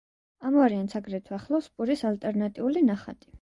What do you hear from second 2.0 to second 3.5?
ალტერნატიული ნახატი.